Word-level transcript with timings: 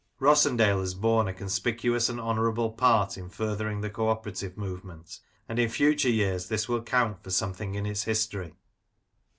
Rossendale 0.19 0.79
has 0.79 0.95
borne 0.95 1.27
a 1.27 1.31
conspicuous 1.35 2.09
and 2.09 2.19
honourable 2.19 2.71
part 2.71 3.19
in 3.19 3.29
furthering 3.29 3.81
the 3.81 3.89
Co 3.91 4.09
operative 4.09 4.57
movement, 4.57 5.19
and 5.47 5.59
in 5.59 5.69
future 5.69 6.09
years 6.09 6.47
this 6.47 6.67
will 6.67 6.81
count 6.81 7.21
for 7.21 7.29
something 7.29 7.75
in 7.75 7.85
its 7.85 8.01
history. 8.05 8.55